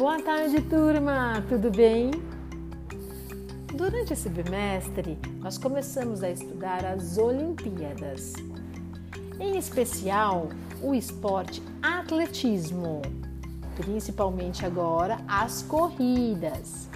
[0.00, 1.44] Boa tarde, turma!
[1.46, 2.10] Tudo bem?
[3.74, 8.32] Durante esse bimestre, nós começamos a estudar as Olimpíadas,
[9.38, 10.48] em especial
[10.80, 13.02] o esporte atletismo,
[13.76, 16.88] principalmente agora as corridas.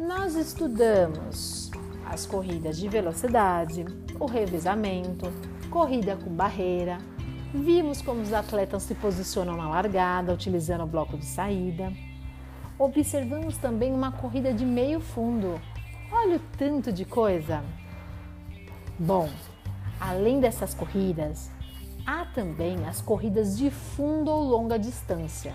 [0.00, 1.70] Nós estudamos
[2.06, 3.84] as corridas de velocidade,
[4.18, 5.30] o revezamento,
[5.68, 6.96] corrida com barreira,
[7.52, 11.90] Vimos como os atletas se posicionam na largada, utilizando o bloco de saída.
[12.78, 15.58] Observamos também uma corrida de meio fundo.
[16.12, 17.64] Olha o tanto de coisa!
[18.98, 19.30] Bom,
[19.98, 21.50] além dessas corridas,
[22.06, 25.54] há também as corridas de fundo ou longa distância.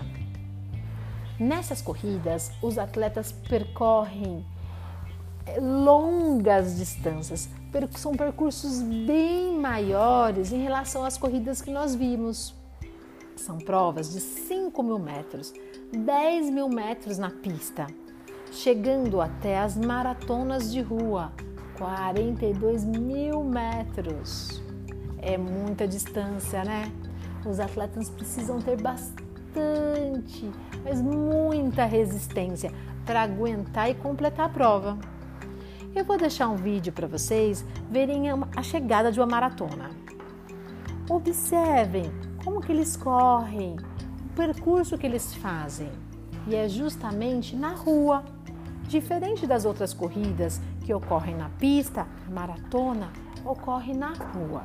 [1.38, 4.44] Nessas corridas, os atletas percorrem
[5.46, 7.48] eh, longas distâncias,
[7.96, 12.54] são percursos bem maiores em relação às corridas que nós vimos.
[13.36, 15.52] São provas de 5 mil metros,
[15.92, 17.86] 10 mil metros na pista,
[18.50, 21.32] chegando até as maratonas de rua,
[21.76, 24.62] 42 mil metros.
[25.18, 26.92] É muita distância, né?
[27.44, 30.50] Os atletas precisam ter bastante,
[30.84, 32.70] mas muita resistência
[33.04, 34.98] para aguentar e completar a prova.
[35.94, 39.90] Eu vou deixar um vídeo para vocês verem a chegada de uma maratona.
[41.08, 42.10] Observem
[42.42, 43.76] como que eles correm,
[44.24, 45.92] o percurso que eles fazem.
[46.48, 48.24] E é justamente na rua.
[48.88, 53.12] Diferente das outras corridas que ocorrem na pista, a maratona
[53.44, 54.64] ocorre na rua.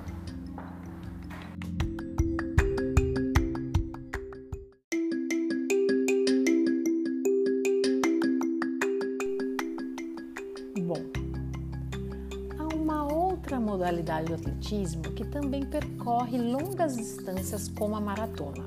[13.49, 18.63] Outra modalidade do atletismo que também percorre longas distâncias como a maratona.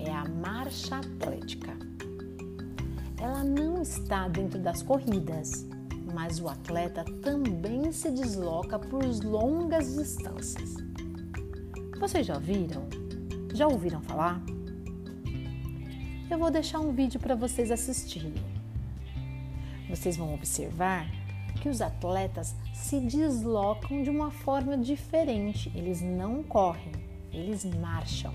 [0.00, 1.76] É a marcha atlética.
[3.20, 5.64] Ela não está dentro das corridas,
[6.12, 10.74] mas o atleta também se desloca por longas distâncias.
[12.00, 12.88] Vocês já viram?
[13.54, 14.42] Já ouviram falar?
[16.28, 18.34] Eu vou deixar um vídeo para vocês assistirem.
[19.88, 21.06] Vocês vão observar
[21.66, 25.68] que os atletas se deslocam de uma forma diferente.
[25.74, 26.92] Eles não correm,
[27.32, 28.32] eles marcham.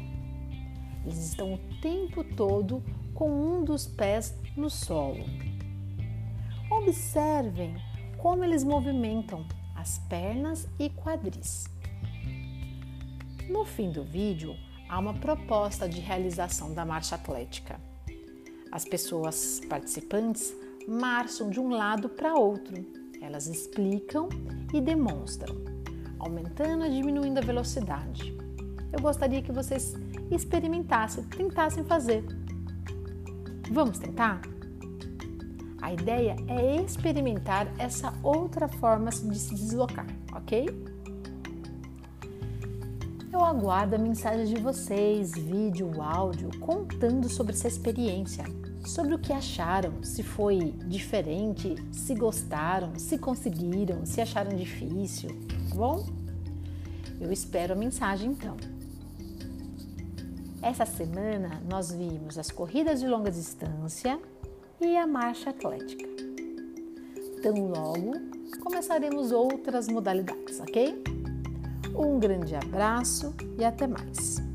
[1.06, 2.84] Eles estão o tempo todo
[3.14, 5.24] com um dos pés no solo.
[6.70, 7.74] Observem
[8.18, 9.46] como eles movimentam
[9.78, 11.70] as pernas e quadris.
[13.50, 14.58] No fim do vídeo,
[14.90, 17.80] há uma proposta de realização da marcha atlética.
[18.74, 20.54] As pessoas participantes
[20.86, 24.28] marcham de um lado para outro elas explicam
[24.74, 25.56] e demonstram,
[26.20, 28.36] aumentando e diminuindo a velocidade.
[28.92, 29.94] Eu gostaria que vocês
[30.32, 32.26] experimentassem, tentassem fazer.
[33.72, 34.42] Vamos tentar?
[35.82, 40.68] A ideia é experimentar essa outra forma de se deslocar, ok?
[43.32, 48.44] Eu aguardo a mensagem de vocês, vídeo, áudio, contando sobre essa experiência
[48.86, 55.30] sobre o que acharam, se foi diferente, se gostaram, se conseguiram, se acharam difícil,
[55.70, 56.06] tá bom?
[57.20, 58.58] Eu espero a mensagem então.
[60.62, 64.20] Essa semana nós vimos as corridas de longa distância
[64.80, 66.08] e a marcha atlética.
[67.42, 68.14] Tão logo
[68.64, 71.04] começaremos outras modalidades, ok?
[71.96, 74.51] Um grande abraço e até mais!